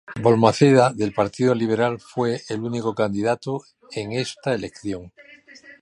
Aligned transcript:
Balmaceda, 0.19 0.91
del 0.95 1.13
Partido 1.13 1.53
Liberal, 1.53 1.99
fue 1.99 2.41
el 2.49 2.61
único 2.63 2.95
candidato 2.95 3.61
en 3.91 4.13
esta 4.13 4.55
elección. 4.55 5.13